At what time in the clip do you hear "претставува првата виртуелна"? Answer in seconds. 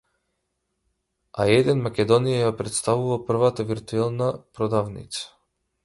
2.63-4.35